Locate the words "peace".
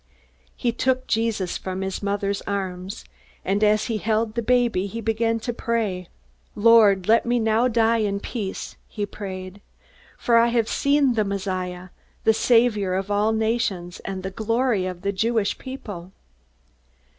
8.19-8.77